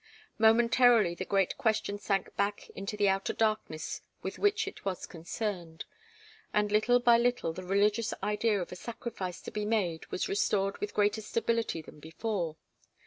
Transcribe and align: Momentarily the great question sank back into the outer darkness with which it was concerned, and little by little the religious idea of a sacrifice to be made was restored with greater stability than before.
Momentarily 0.39 1.13
the 1.13 1.25
great 1.25 1.59
question 1.59 1.99
sank 1.99 2.35
back 2.35 2.71
into 2.71 2.97
the 2.97 3.07
outer 3.07 3.33
darkness 3.33 4.01
with 4.23 4.39
which 4.39 4.67
it 4.67 4.83
was 4.83 5.05
concerned, 5.05 5.85
and 6.51 6.71
little 6.71 6.99
by 6.99 7.19
little 7.19 7.53
the 7.53 7.61
religious 7.63 8.11
idea 8.23 8.59
of 8.59 8.71
a 8.71 8.75
sacrifice 8.75 9.41
to 9.41 9.51
be 9.51 9.63
made 9.63 10.07
was 10.07 10.27
restored 10.27 10.79
with 10.79 10.95
greater 10.95 11.21
stability 11.21 11.83
than 11.83 11.99
before. 11.99 12.55